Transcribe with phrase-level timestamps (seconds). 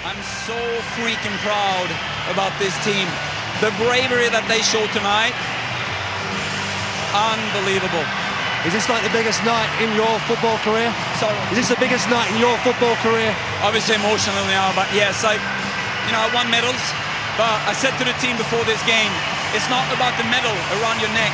[0.00, 0.16] I'm
[0.48, 0.56] so
[0.96, 1.84] freaking proud
[2.32, 3.04] about this team.
[3.60, 5.36] The bravery that they showed tonight,
[7.12, 8.00] unbelievable.
[8.64, 10.88] Is this like the biggest night in your football career?
[11.20, 11.36] Sorry.
[11.52, 13.28] Is this the biggest night in your football career?
[13.60, 15.36] Obviously emotional now, but yes, I,
[16.08, 16.80] you know, I won medals.
[17.36, 19.12] But I said to the team before this game,
[19.52, 21.32] it's not about the medal around your neck.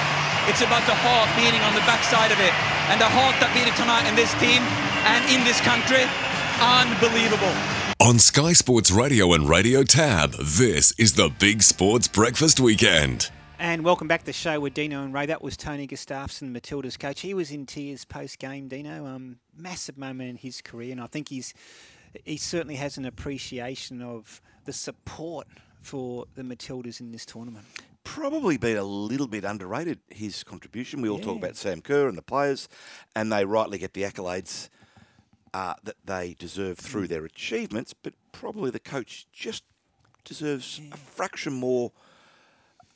[0.50, 2.54] It's about the heart beating on the backside of it.
[2.90, 4.58] And the heart that beat it tonight in this team
[5.06, 6.02] and in this country,
[6.58, 7.54] unbelievable.
[7.98, 13.30] On Sky Sports Radio and Radio Tab, this is the Big Sports Breakfast Weekend.
[13.58, 15.24] And welcome back to the show with Dino and Ray.
[15.24, 17.22] That was Tony Gustavsson, Matilda's coach.
[17.22, 19.06] He was in tears post game, Dino.
[19.06, 21.54] Um, massive moment in his career, and I think he's
[22.26, 25.46] he certainly has an appreciation of the support
[25.80, 27.64] for the Matildas in this tournament.
[28.04, 31.00] Probably been a little bit underrated his contribution.
[31.00, 32.68] We all talk about Sam Kerr and the players,
[33.16, 34.68] and they rightly get the accolades
[35.54, 37.94] uh, that they deserve through their achievements.
[37.94, 39.64] But probably the coach just
[40.24, 41.92] deserves a fraction more.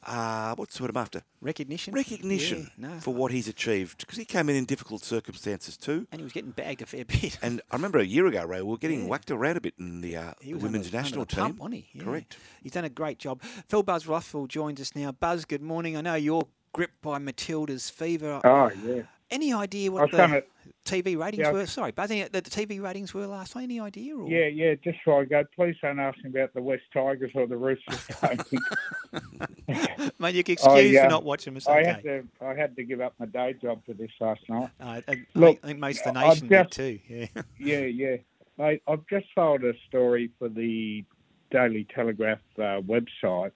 [0.03, 1.23] Uh, what's the word I'm after?
[1.43, 1.93] Recognition.
[1.93, 3.01] Recognition Yeah, no.
[3.01, 6.07] for what he's achieved because he came in in difficult circumstances too.
[6.11, 7.39] And he was getting bagged a fair bit.
[7.43, 9.09] And I remember a year ago, Ray, we were getting Yeah.
[9.09, 11.45] whacked around a bit in the, uh, the women's under, national under the team.
[11.45, 11.89] pump, wasn't he?
[11.99, 12.05] Yeah.
[12.05, 12.37] Correct.
[12.63, 13.43] He's done a great job.
[13.69, 15.13] Phil Buzz Rothfield joins us now.
[15.13, 15.99] Buzz, good morning.
[15.99, 18.41] I know you're gripped by Matilda's fever.
[18.43, 19.03] Oh yeah.
[19.31, 20.43] Any idea what the gonna-
[20.85, 21.53] TV ratings Yeah.
[21.53, 21.67] were?
[21.67, 23.65] Sorry, Buzz, any, the TV ratings were last night?
[23.65, 24.17] Any idea?
[24.17, 24.29] Or?
[24.29, 27.47] Yeah, yeah, just before I go, please don't ask me about the West Tigers or
[27.47, 28.09] the Roosters.
[30.19, 31.57] Mate, you can excuse I, for uh, not watching.
[31.69, 34.71] I had to I had to give up my day job for this last night.
[34.81, 36.99] Uh, I, Look, I think most of the nation did too.
[37.09, 37.27] Yeah.
[37.59, 38.17] Yeah, yeah.
[38.59, 41.05] Mate, I've just filed a story for the
[41.51, 43.53] Daily Telegraph uh, website.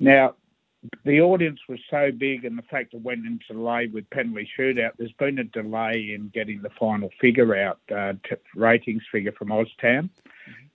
[0.00, 0.34] Now,
[1.04, 4.92] the audience was so big, and the fact it went into delay with penalty shootout,
[4.98, 9.48] there's been a delay in getting the final figure out, uh, t- ratings figure from
[9.48, 10.08] OzTAM.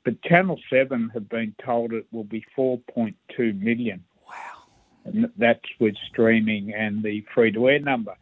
[0.04, 4.04] But Channel 7 have been told it will be 4.2 million.
[4.28, 4.64] Wow.
[5.06, 8.16] And that's with streaming and the free to air number.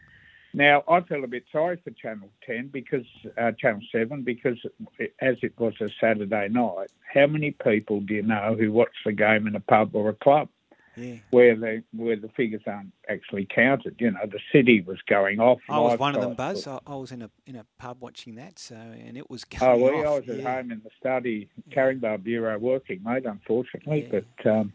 [0.53, 3.05] Now, I feel a bit sorry for Channel 10 because,
[3.38, 4.57] uh, Channel 7, because
[5.00, 8.94] it, as it was a Saturday night, how many people do you know who watch
[9.05, 10.50] the game in a pub or a club
[10.97, 11.16] Yeah.
[11.29, 13.96] where the where the figures aren't actually counted?
[14.00, 15.59] You know, the city was going off.
[15.69, 16.34] I was one of them.
[16.35, 16.68] Buzz.
[16.68, 19.78] I, I was in a in a pub watching that, so and it was Oh,
[19.78, 20.22] going well, I off.
[20.28, 20.56] was at yeah.
[20.56, 24.09] home in the study, Caringbah Bureau working, mate, unfortunately.
[24.12, 24.19] Yeah.
[24.44, 24.74] But um,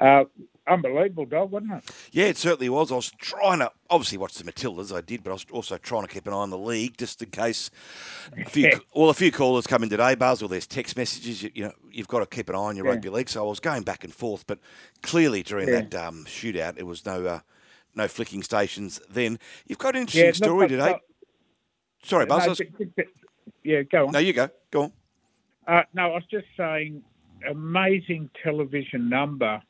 [0.00, 0.24] uh,
[0.66, 1.84] unbelievable, dog, wasn't it?
[2.12, 2.90] Yeah, it certainly was.
[2.92, 4.94] I was trying to obviously watch the Matildas.
[4.94, 7.22] I did, but I was also trying to keep an eye on the league just
[7.22, 7.70] in case.
[8.38, 11.42] A few, well, a few callers come in today, Buzz, or there's text messages.
[11.42, 12.92] You, you know, you've got to keep an eye on your Yeah.
[12.92, 13.28] rugby league.
[13.28, 14.58] So I was going back and forth, but
[15.02, 15.82] clearly during Yeah.
[15.82, 17.40] that um, shootout, it was no uh,
[17.94, 19.00] no flicking stations.
[19.08, 20.92] Then you've got an interesting Yeah, story but- today.
[20.92, 21.00] but-
[22.06, 22.44] Sorry, Buzz.
[22.44, 23.06] No, was- but- but- but-
[23.62, 24.12] yeah, go on.
[24.12, 24.48] no, you go.
[24.70, 24.92] Go on.
[25.66, 27.02] Uh, no, I was just saying,
[27.48, 29.62] amazing television number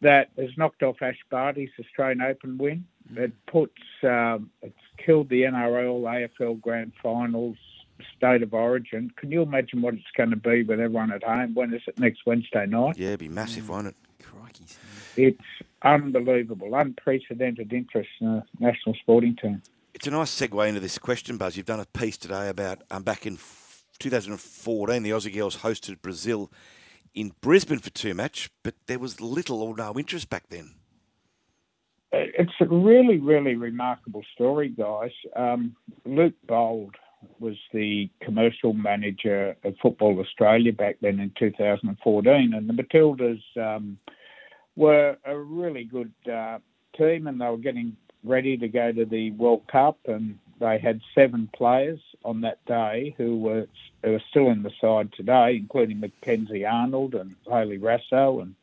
[0.00, 2.84] that has knocked off Ash Barty's Australian Open win.
[3.16, 7.56] It puts, um, it's killed the NRL, AFL Grand Finals,
[8.16, 9.10] State of Origin.
[9.16, 11.54] Can you imagine what it's going to be with everyone at home?
[11.54, 12.96] When is it next Wednesday night?
[12.96, 13.96] Yeah, it'd be massive, won't it?
[14.22, 14.64] Crikey.
[15.16, 15.42] It's
[15.82, 19.62] unbelievable, unprecedented interest in the national sporting team.
[19.94, 21.56] It's a nice segue into this question, Buzz.
[21.56, 23.38] You've done a piece today about um, back in
[23.98, 26.52] 2014, the Aussie girls hosted Brazil
[27.18, 30.74] in Brisbane for two match, but there was little or no interest back then.
[32.12, 35.10] It's a really, really remarkable story, guys.
[35.34, 35.74] Um,
[36.06, 36.94] Luke Bold
[37.40, 43.98] was the commercial manager of Football Australia back then in 2014, and the Matildas um,
[44.76, 46.58] were a really good uh,
[46.96, 51.00] team, and they were getting ready to go to the World Cup, and they had
[51.14, 53.66] seven players on that day who were,
[54.04, 58.54] who are still in the side today, including Mackenzie Arnold and Hayley Raso, and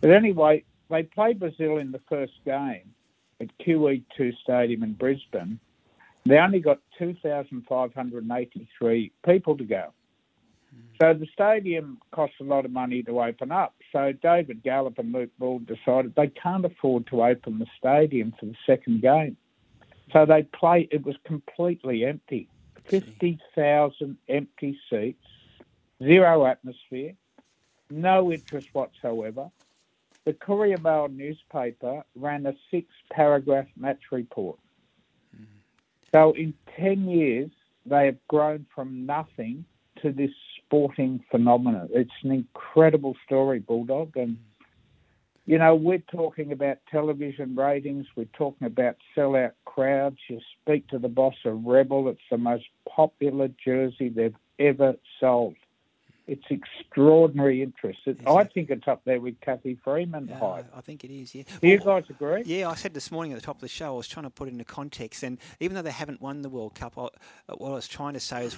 [0.00, 2.94] but anyway, they played Brazil in the first game
[3.40, 5.60] at QE2 Stadium in Brisbane.
[6.26, 9.92] They only got 2,583 people to go.
[11.00, 13.74] So the stadium costs a lot of money to open up.
[13.90, 18.46] So David Gallop and Luke Bull decided they can't afford to open the stadium for
[18.46, 19.36] the second game.
[20.12, 20.88] So they play.
[20.90, 22.48] It was completely empty.
[22.84, 25.24] Fifty thousand empty seats,
[26.02, 27.14] zero atmosphere,
[27.90, 29.50] no interest whatsoever.
[30.24, 34.58] The Courier Mail newspaper ran a six-paragraph match report.
[35.34, 35.44] Mm-hmm.
[36.12, 37.50] So in ten years,
[37.86, 39.64] they have grown from nothing
[40.02, 41.88] to this sporting phenomenon.
[41.92, 44.38] It's an incredible story, Bulldog, and mm.
[45.50, 50.18] You know, we're talking about television ratings, we're talking about sellout crowds.
[50.28, 55.56] You speak to the boss of Rebel, it's the most popular jersey they've ever sold.
[56.28, 57.98] It's extraordinary interest.
[58.06, 60.32] It, I think it's up there with Cathy Freeman.
[60.32, 61.34] I think it is.
[61.34, 61.42] Yeah.
[61.60, 62.44] Do you Well, guys agree?
[62.46, 64.30] Yeah, I said this morning at the top of the show, I was trying to
[64.30, 67.08] put it into context, and even though they haven't won the World Cup, I,
[67.54, 68.56] what I was trying to say is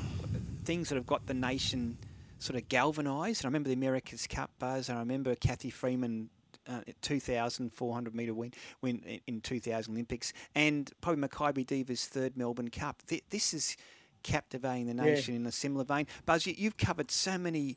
[0.66, 1.96] things that have got the nation
[2.38, 3.40] sort of galvanised.
[3.40, 6.28] And I remember the America's Cup buzz, and I remember Cathy Freeman.
[6.68, 12.70] Uh, 2,400 metre win, win in- in 2000 Olympics, and probably Makybe Diva's third Melbourne
[12.70, 13.02] Cup.
[13.08, 13.76] Th- This is
[14.22, 16.06] captivating the nation in a similar vein.
[16.24, 17.76] Buzz, you, you've covered so many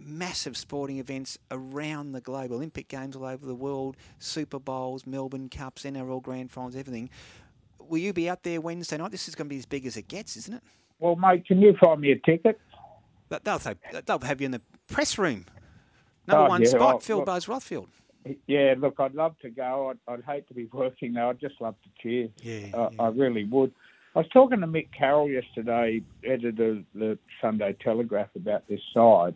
[0.00, 5.48] massive sporting events around the globe, Olympic Games all over the world, Super Bowls, Melbourne
[5.48, 7.10] Cups, NRL Grand Finals, everything.
[7.80, 9.10] Will you be out there Wednesday night?
[9.10, 10.62] This is going to be as big as it gets, isn't it?
[11.00, 12.60] Well, mate, can you find me a ticket?
[13.28, 13.74] But They'll, say,
[14.06, 15.46] they'll have you in the press room.
[16.28, 17.26] Number Oh, one yeah, spot, oh, Phil look.
[17.26, 17.86] Buzz Rothfield.
[18.46, 19.90] Yeah, look, I'd love to go.
[19.90, 21.30] I'd, I'd hate to be working though.
[21.30, 22.28] I'd just love to cheer.
[22.42, 23.72] Yeah, I, I really would.
[24.14, 29.34] I was talking to Mick Carroll yesterday, editor of the Sunday Telegraph, about this side.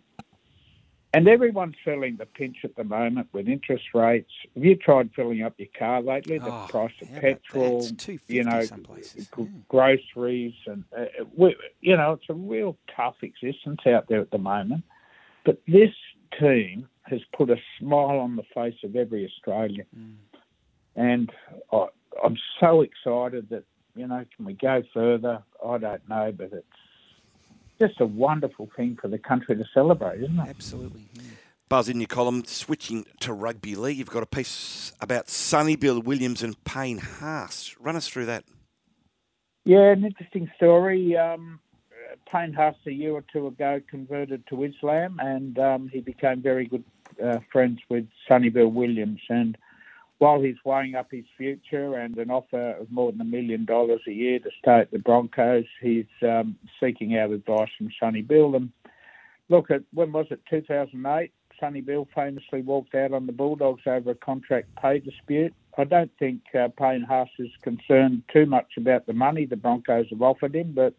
[1.15, 4.31] And everyone's feeling the pinch at the moment with interest rates.
[4.55, 6.39] Have you tried filling up your car lately?
[6.39, 7.93] The Oh, price of petrol, that?
[7.93, 9.29] It's $2.50 you know, some places.
[9.69, 11.05] groceries, and uh,
[11.37, 14.85] we, you know, it's a real tough existence out there at the moment.
[15.45, 15.91] But this
[16.41, 20.15] team has put a smile on the face of every Australian, Mm.
[20.97, 21.33] and
[21.73, 21.87] I,
[22.25, 23.65] I'm so excited that
[23.95, 25.43] you know, can we go further?
[25.63, 26.67] I don't know, but it's
[27.79, 30.49] just a wonderful thing for the country to celebrate, isn't it?
[30.49, 31.03] Absolutely.
[31.15, 31.23] yeah.
[31.69, 36.01] Buzz, in your column, switching to rugby league, you've got a piece about Sonny Bill
[36.01, 37.75] Williams and Payne Haas.
[37.81, 38.45] Run us through that.
[39.67, 41.15] Yeah, an interesting story.
[41.17, 41.61] Um,
[42.33, 46.85] Haas a year or two ago converted to Islam, and um, he became very good
[47.23, 49.21] uh, friends with Sonny Bill Williams.
[49.29, 49.59] And
[50.19, 54.01] while he's weighing up his future and an offer of more than a million dollars
[54.09, 58.55] a year to stay at the Broncos, he's um, seeking out advice from Sonny Bill.
[58.55, 58.71] And
[59.49, 60.41] look, at when was it?
[60.49, 61.33] 2008.
[61.61, 65.55] Sonny Bill famously walked out on the Bulldogs over a contract pay dispute.
[65.77, 70.07] I don't think uh, Payne Haas is concerned too much about the money the Broncos
[70.11, 70.95] have offered him, but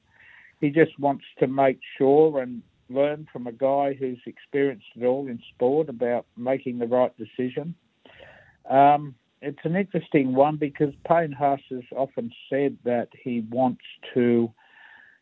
[0.64, 5.28] he just wants to make sure and learn from a guy who's experienced it all
[5.28, 7.76] in sport about making the right decision.
[8.70, 13.84] Um, it's an interesting one because Payne Haas has often said that he wants
[14.14, 14.50] to,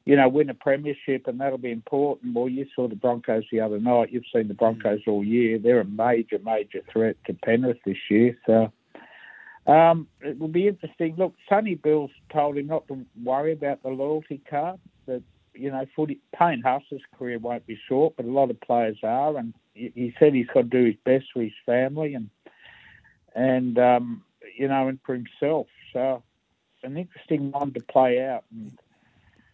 [0.05, 2.35] you know, win a premiership and that'll be important.
[2.35, 4.11] Well, you saw the Broncos the other night.
[4.11, 5.57] You've seen the Broncos all year.
[5.57, 8.37] They're a major, major threat to Penrith this year.
[8.45, 8.71] So
[9.67, 11.15] um, it will be interesting.
[11.17, 14.79] Look, Sonny Bill's told him not to worry about the loyalty card.
[15.05, 15.23] That
[15.53, 19.37] you know, footy, Payne Haas's career won't be short, but a lot of players are,
[19.37, 22.29] and he he said he's got to do his best for his family and
[23.35, 24.23] and um,
[24.57, 25.67] you know, and for himself.
[25.93, 26.23] So
[26.83, 28.43] an interesting one to play out.
[28.51, 28.77] And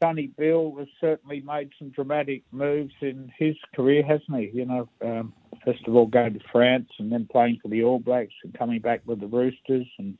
[0.02, 4.52] Sonny Bill has certainly made some dramatic moves in his career, hasn't he?
[4.54, 5.34] You know, um,
[5.68, 8.80] first of all going to France and then playing for the All Blacks and coming
[8.80, 10.18] back with the Roosters and.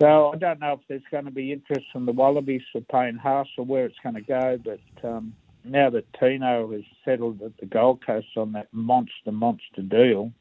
[0.00, 3.16] So I don't know if there's going to be interest from the Wallabies for Payne
[3.16, 7.52] Haas or where it's going to go, but um, now that Tino has settled at
[7.58, 10.32] the Gold Coast on that monster, monster deal,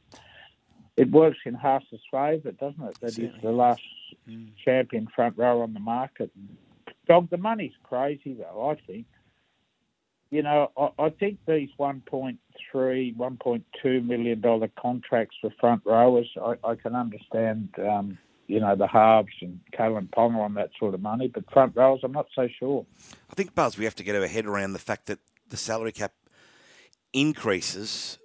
[0.95, 2.97] it works in Haas's favour, doesn't it?
[3.01, 3.81] That he's the last
[4.63, 6.31] champion front row on the market.
[7.05, 8.69] Dog, the money's crazy though.
[8.69, 9.07] I think.
[10.31, 12.37] You know, I, I think these 1.3,
[12.73, 16.29] 1.2 million dollar contracts for front rowers.
[16.41, 17.69] I, I can understand.
[17.79, 18.17] Um,
[18.49, 22.01] you know the halves and Kalyn Ponga on that sort of money, but front rowers,
[22.03, 22.83] I'm not so sure.
[23.29, 25.19] I think, Buzz, we have to get our head around the fact that
[25.49, 26.13] the salary cap
[27.13, 28.17] increases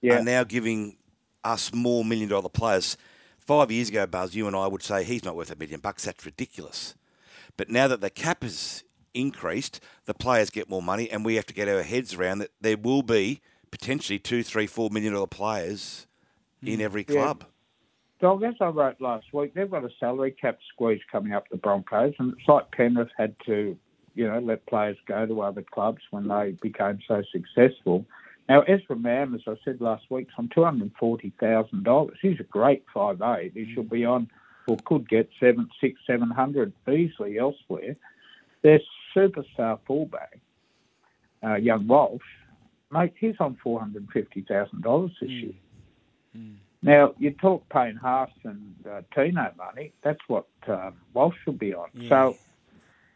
[0.00, 0.96] Yeah, are now giving
[1.42, 2.96] us more million dollar players.
[3.38, 6.04] Five years ago, Buzz, you and I would say he's not worth a million bucks.
[6.04, 6.94] That's ridiculous.
[7.56, 11.46] But now that the cap is increased, the players get more money, and we have
[11.46, 13.40] to get our heads around that there will be
[13.70, 16.06] potentially two, three, four million dollar players
[16.62, 16.82] in mm.
[16.82, 17.14] every Yeah.
[17.14, 17.44] club.
[18.20, 21.56] Dog, as I wrote last week, they've got a salary cap squeeze coming up the
[21.56, 23.76] Broncos, and it's like Penrith had to,
[24.14, 28.04] you know, let players go to other clubs when they became so successful.
[28.46, 31.84] Now, Ezra Mam, as I said last week, is on two hundred and forty thousand
[31.84, 32.18] dollars.
[32.20, 33.52] He's a great five eight.
[33.54, 34.28] He should be on,
[34.66, 37.96] or could get seven, six, seven hundred easily elsewhere.
[38.62, 38.80] Their
[39.14, 40.38] superstar fullback,
[41.44, 42.22] uh, young Walsh,
[42.90, 45.52] mate, he's on four hundred and fifty thousand dollars this year.
[46.82, 51.74] Now, you talk Payne Haas and uh, Tino money, that's what um, Walsh should be
[51.74, 51.88] on.
[52.08, 52.36] So,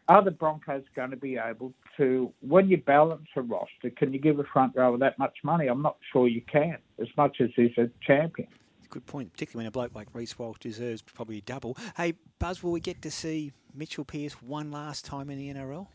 [0.07, 4.19] are the Broncos going to be able to, when you balance a roster, can you
[4.19, 5.65] give a front rower that much money?
[5.65, 8.47] I'm not sure you can, as much as he's a champion.
[8.95, 11.75] Good point, particularly when a bloke like Reece Walsh deserves probably double.
[11.97, 15.87] Hey, Buzz, will we get to see Mitchell Pearce one last time in the NRL?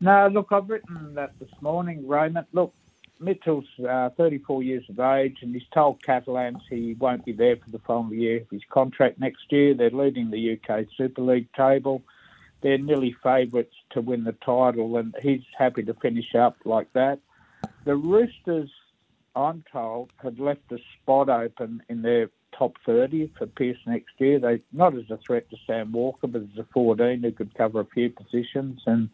[0.00, 2.46] No, look, I've written that this morning, Raymond.
[2.54, 2.72] Look,
[3.20, 7.68] Mitchell's uh, 34 years of age, and he's told Catalans he won't be there for
[7.68, 9.74] the final year of his contract next year.
[9.74, 12.00] They're leading the UK Super League table.
[12.62, 17.18] They're nearly favourites to win the title, and he's happy to finish up like that.
[17.84, 18.70] The Roosters,
[19.38, 22.28] I'm told, had left a spot open in their
[22.58, 24.40] top 30 for Pearce next year.
[24.40, 27.80] They not as a threat to Sam Walker, but as a 14 who could cover
[27.80, 28.82] a few positions.
[28.86, 29.08] And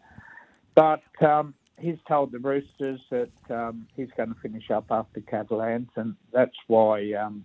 [0.75, 5.91] but um, he's told the Roosters that um, he's going to finish up after Catalans,
[5.97, 7.45] and that's why um,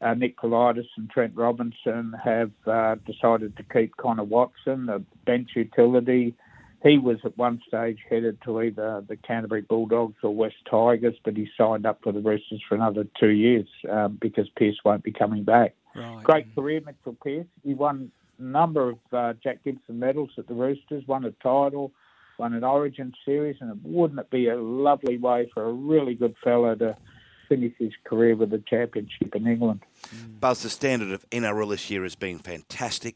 [0.00, 5.50] uh, Nick Politis and Trent Robinson have uh, decided to keep Connor Watson, a bench
[5.54, 6.34] utility.
[6.82, 11.36] He was at one stage headed to either the Canterbury Bulldogs or West Tigers, but
[11.36, 15.12] he signed up for the Roosters for another two years um, because Pearce won't be
[15.12, 15.74] coming back.
[15.94, 16.24] Right.
[16.24, 17.46] Great career, Mitchell Pearce.
[17.62, 21.92] He won a number of uh, Jack Gibson medals at the Roosters, won a title,
[22.36, 26.34] won an Origin series, and wouldn't it be a lovely way for a really good
[26.42, 26.96] fellow to
[27.48, 29.84] finish his career with a championship in England?
[30.40, 33.14] Buzz, the standard of NRL this year has been fantastic.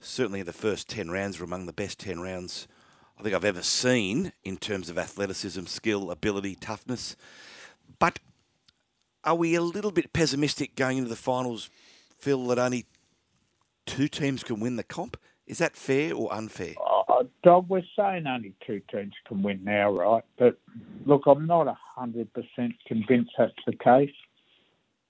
[0.00, 2.68] Certainly, the first 10 rounds were among the best 10 rounds
[3.20, 7.16] I think I've ever seen in terms of athleticism, skill, ability, toughness.
[7.98, 8.18] But
[9.24, 11.68] are we a little bit pessimistic going into the finals,
[12.18, 12.86] Phil, that only
[13.84, 15.18] two teams can win the comp?
[15.46, 16.76] Is that fair or unfair?
[16.82, 20.24] Uh, Dog, we're saying only two teams can win now, right?
[20.38, 20.58] But
[21.04, 21.66] look, I'm not
[21.98, 22.26] 100%
[22.86, 24.14] convinced that's the case.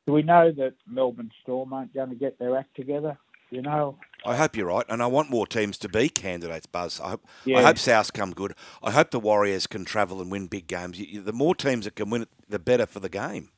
[0.09, 3.17] Do we know that Melbourne Storm aren't going to get their act together?
[3.51, 7.01] You know, I hope you're right, and I want more teams to be candidates, Buzz.
[7.01, 7.59] I hope, yeah.
[7.59, 8.55] I hope South come good.
[8.83, 11.01] I hope the Warriors can travel and win big games.
[11.13, 13.49] The more teams that can win it, the better for the game.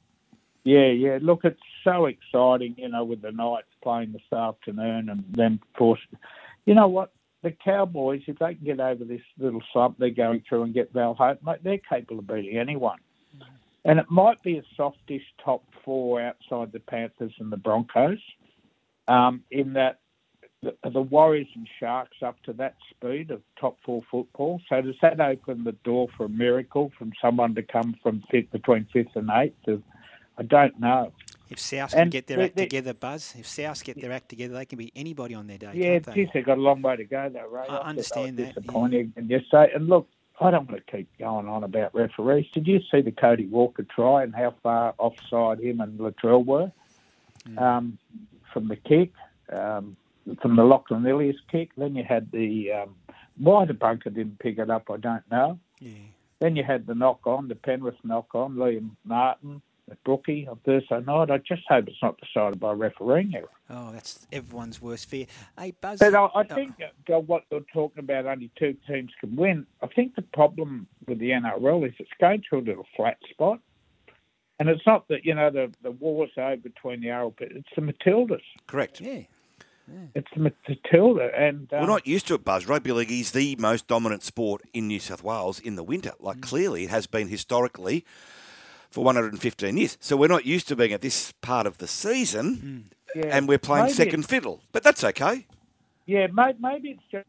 [0.64, 1.18] Yeah, yeah.
[1.20, 5.78] Look, it's so exciting, you know, with the Knights playing this afternoon and then, of
[5.78, 6.00] course,
[6.66, 7.12] you know what?
[7.42, 10.92] The Cowboys, if they can get over this little slump they're going through and get
[10.92, 12.99] Val Hope, mate, they're capable of beating anyone.
[13.84, 18.20] And it might be a softish top four outside the Panthers and the Broncos,
[19.12, 19.99] um, in that
[20.62, 24.61] the, the Warriors and Sharks up to that speed of top four football.
[24.69, 28.52] So does that open the door for a miracle from someone to come from fifth,
[28.52, 29.66] between fifth and eighth?
[29.66, 29.83] Of,
[30.38, 31.12] I don't know.
[31.50, 34.28] If South can get their they- act they- together, Buzz, if South get their act
[34.28, 36.12] together, they can be anybody on their day, Yeah, can't they?
[36.14, 37.62] geez, they've got a long way to go, though, Ray.
[37.62, 40.09] I thought understand that, Disappointing, and just say, and look,
[40.40, 42.47] I don't want to keep going on about referees.
[42.54, 46.71] Did you see the Cody Walker try and how far offside him and Latrell were
[47.49, 47.61] Mm.
[47.61, 47.99] um,
[48.52, 49.12] from the kick,
[49.52, 49.97] um,
[50.40, 51.71] from the Lachlan Ilias kick?
[51.76, 52.94] Then you had the um,
[53.37, 55.59] why the bunker didn't pick it up, I don't know.
[55.80, 55.92] Yeah.
[56.40, 60.59] Then you had the knock on, the Penrith knock on, Liam Martin, the Brookie on
[60.64, 61.30] Thursday night.
[61.30, 63.49] I just hope it's not decided by refereeing error.
[63.71, 65.26] Oh, that's everyone's worst fear.
[65.59, 65.99] Hey, Buzz.
[65.99, 69.66] But I, I oh, think uh, what you're talking about, only two teams can win.
[69.82, 73.61] I think the problem with the NRL is it's going to a little flat spot.
[74.62, 77.83] And it's not that, you know, the, the war's over between the RLP, it's the
[77.83, 78.42] Matildas.
[78.69, 79.00] Correct.
[79.00, 79.23] Yeah.
[80.14, 81.33] It's the Matilda.
[81.37, 82.69] And um, We're not used to it, Buzz.
[82.69, 86.12] Rugby league is the most dominant sport in New South Wales in the winter.
[86.21, 86.42] Like, Mm.
[86.42, 88.04] clearly, it has been historically
[88.88, 89.99] for 115 years.
[90.00, 93.59] So we're not used to being at this part of the season, yeah, and we're
[93.59, 94.62] playing maybe second fiddle.
[94.71, 95.49] But that's okay.
[96.07, 97.26] Yeah, maybe it's just.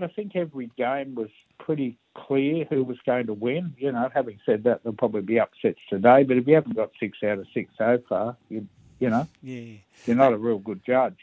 [0.00, 3.74] I think every game was pretty clear who was going to win.
[3.78, 6.22] You know, having said that, there'll probably be upsets today.
[6.24, 8.66] But if you haven't got six out of six so far, you
[8.98, 9.74] you know, Yeah.
[10.06, 11.18] you're not a real good judge.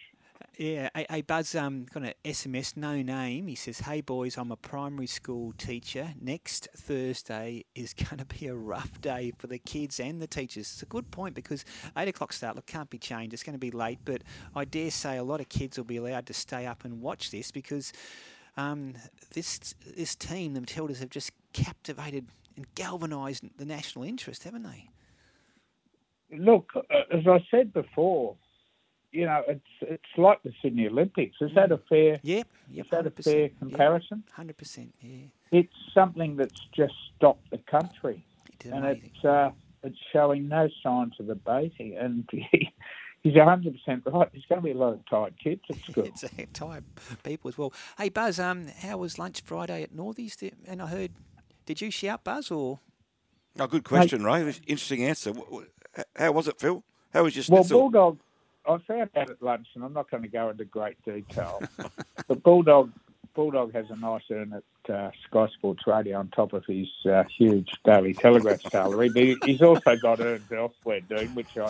[0.58, 3.48] Yeah, hey, hey Buzz, um, got an SMS, no name.
[3.48, 6.14] He says, "Hey boys, I'm a primary school teacher.
[6.22, 10.72] Next Thursday is going to be a rough day for the kids and the teachers."
[10.72, 11.66] It's a good point because
[11.98, 13.34] eight o'clock start look can't be changed.
[13.34, 14.22] It's going to be late, but
[14.56, 17.32] I dare say a lot of kids will be allowed to stay up and watch
[17.32, 17.92] this because
[18.58, 18.94] um,
[19.34, 24.90] this this team, the Matildas, have just captivated and galvanised the national interest, haven't they?
[26.38, 26.80] Look, uh,
[27.12, 28.36] as I said before,
[29.12, 31.38] you know, it's it's like the Sydney Olympics.
[31.42, 32.20] Is that a fair?
[32.24, 34.24] Yep, yep, Is that a fair comparison?
[34.32, 35.28] Hundred percent, yeah.
[35.52, 38.26] It's something that's just stopped the country.
[38.54, 39.52] It's and it's uh,
[39.84, 41.96] it's showing no signs of abating.
[41.96, 42.28] And
[43.24, 44.30] he's hundred percent right.
[44.32, 46.04] There's going to be a lot of tired kids at school.
[46.06, 46.84] it's a tired
[47.24, 47.74] people as well.
[47.98, 50.36] Hey Buzz, um, how was lunch Friday at Northies?
[50.38, 51.12] Did- And I heard,
[51.66, 52.80] did you shout Buzz or?
[53.60, 54.42] Oh, good question, Ray.
[54.42, 55.32] Interesting answer.
[55.32, 55.62] Wh-
[55.96, 56.84] wh- How was it, Phil?
[57.14, 57.80] How was your well, schnitzel?
[57.82, 58.20] Bulldog.
[58.68, 61.62] I found out at lunch, and I'm not going to go into great detail.
[62.28, 62.92] but Bulldog,
[63.36, 67.24] Bulldog has a nice earn at uh, Sky Sports Radio on top of his uh,
[67.38, 69.10] huge Daily Telegraph salary.
[69.14, 71.70] But he's also got earns elsewhere, dude, which I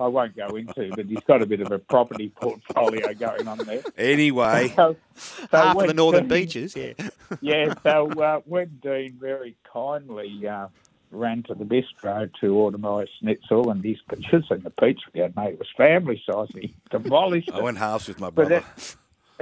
[0.00, 3.58] I won't go into, but he's got a bit of a property portfolio going on
[3.58, 3.80] there.
[3.96, 6.92] Anyway, So, so Half of the northern Dean- beaches, yeah.
[7.40, 10.66] Yeah, so uh, when Dean very kindly uh,
[11.10, 15.20] ran to the bistro to order my schnitzel, and should have seen the pizza we
[15.20, 15.54] had, mate.
[15.54, 16.48] It was family size.
[16.54, 17.62] He demolished I it.
[17.62, 18.62] went halves with my brother.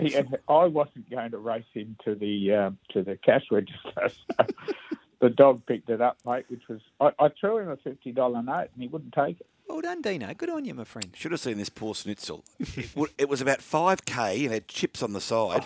[0.01, 0.15] He-
[0.49, 4.09] I wasn't going to race him to the uh, to the cash register.
[4.39, 4.47] So
[5.23, 6.45] the dog picked it up, mate.
[6.49, 9.47] Which was I, I threw him a fifty dollar note, and he wouldn't take it.
[9.69, 10.35] Well done, Dino.
[10.35, 11.11] Good on you, my friend.
[11.15, 12.45] Should have seen this poor schnitzel.
[13.17, 15.65] It, was about 5k and had chips on the side.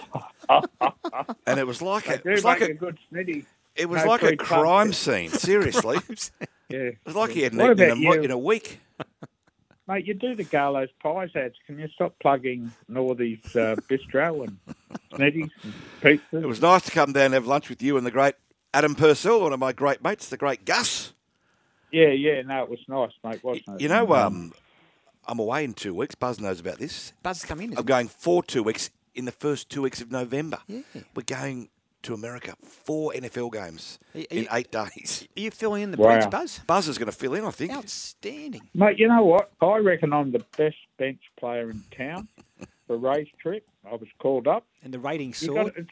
[1.46, 3.46] and it was like a, it was like a, a, good snitty.
[3.75, 4.60] it was no like a free club.
[4.62, 5.30] crime scene.
[5.30, 5.98] Seriously,
[6.68, 8.80] it was like he hadn't What eaten in a, about mo- in a week.
[9.88, 11.54] Mate, you do the Garlo's Pies ads.
[11.66, 14.58] Can you stop plugging Northy's uh, Bistro and
[15.12, 15.72] Snitties and
[16.02, 16.42] pizzas?
[16.42, 18.34] It was nice to come down and have lunch with you and the great
[18.76, 21.14] Adam Purcell, one of my great mates, the great Gus.
[21.90, 23.80] Yeah, yeah, no, it was nice, mate, wasn't it?
[23.80, 24.52] You know, um,
[25.26, 26.14] I'm away in two weeks.
[26.14, 27.14] Buzz knows about this.
[27.23, 27.73] Buzz come in.
[27.73, 27.87] I'm it?
[27.87, 30.59] going for two weeks in the first two weeks of November.
[30.66, 30.80] Yeah.
[31.14, 31.71] We're going
[32.02, 32.54] to America.
[32.66, 35.26] Four NFL games Are you- in eight days.
[35.35, 36.16] Are you filling in the Wow.
[36.16, 36.61] boots, Buzz?
[36.66, 37.73] Buzz is going to fill in, I think.
[37.73, 38.68] Outstanding.
[38.75, 39.52] Mate, you know what?
[39.62, 42.28] I reckon I'm the best bench player in town
[42.87, 43.66] for race trip.
[43.90, 44.66] I was called up.
[44.83, 45.75] And the rating You soared.
[45.75, 45.85] got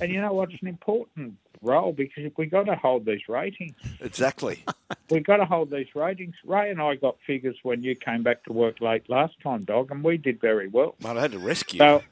[0.00, 0.50] and you know what?
[0.50, 3.74] It's an important role because we've got to hold these ratings.
[4.00, 4.64] Exactly.
[5.10, 6.34] we've got to hold these ratings.
[6.44, 9.90] Ray and I got figures when you came back to work late last time, dog,
[9.90, 10.94] and we did very well.
[11.00, 11.78] Mate, I had to rescue.
[11.78, 12.02] So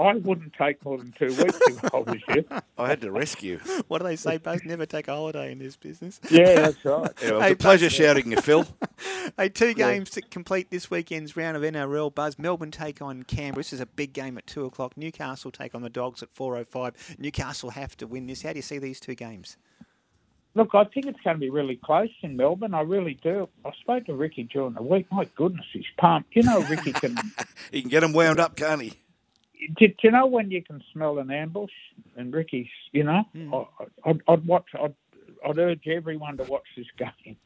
[0.00, 2.44] I wouldn't take more than two weeks if I was you.
[2.78, 3.60] I had to rescue.
[3.88, 4.64] What do they say, Buzz?
[4.64, 6.20] Never take a holiday in this business.
[6.30, 7.12] Yeah, that's right.
[7.22, 7.92] Yeah, it was Hey, a pleasure Buzz.
[7.92, 8.66] shouting you, Phil.
[9.38, 12.38] Hey, two games to complete this weekend's round of NRL Buzz.
[12.38, 13.60] Melbourne take on Canberra.
[13.60, 14.96] This is a big game at two o'clock.
[14.96, 16.94] Newcastle take on the Dogs at four o five.
[17.18, 18.42] Newcastle have to win this.
[18.42, 19.56] How do you see these two games?
[20.54, 22.74] Look, I think it's going to be really close in Melbourne.
[22.74, 23.48] I really do.
[23.64, 25.06] I spoke to Ricky during the week.
[25.12, 26.34] My goodness, he's pumped.
[26.34, 27.16] You know, Ricky can.
[27.72, 28.94] He can get him wound up, can't he?
[29.76, 31.72] Do, do you know when you can smell an ambush?
[32.16, 33.24] And Ricky's, you know,
[33.78, 34.66] I, I'd, I'd watch.
[34.80, 34.94] I'd,
[35.46, 37.36] I'd urge everyone to watch this game.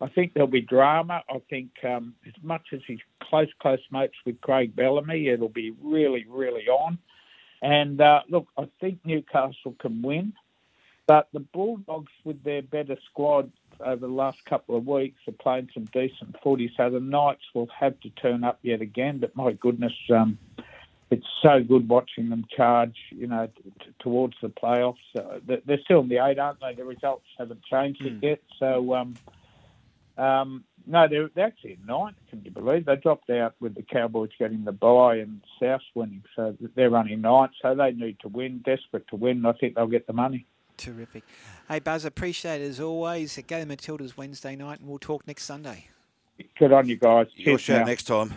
[0.00, 1.22] I think there'll be drama.
[1.30, 5.72] I think um, as much as he's close, close mates with Craig Bellamy, it'll be
[5.82, 6.98] really, really on.
[7.62, 10.32] And uh, look, I think Newcastle can win,
[11.06, 15.70] but the Bulldogs, with their better squad over the last couple of weeks, are playing
[15.72, 16.72] some decent footy.
[16.76, 19.18] So the Knights will have to turn up yet again.
[19.18, 20.38] But my goodness, um,
[21.14, 24.96] it's so good watching them charge, you know, t- t- towards the playoffs.
[25.16, 26.74] Uh, they- they're still in the eight, aren't they?
[26.74, 28.40] The results haven't changed it yet.
[28.58, 29.14] So, um,
[30.18, 32.84] um, no, they're, they're actually in ninth, can you believe?
[32.84, 36.22] They dropped out with the Cowboys getting the bye and South winning.
[36.36, 39.46] So they're running ninth, so they need to win, desperate to win.
[39.46, 40.46] I think they'll get the money.
[40.76, 41.22] Terrific.
[41.68, 43.38] Hey, Buzz, appreciate it as always.
[43.46, 45.86] Go to Matilda's Wednesday night, and we'll talk next Sunday.
[46.58, 47.28] Good on you guys.
[47.36, 47.84] Your Cheers show now.
[47.84, 48.34] next time.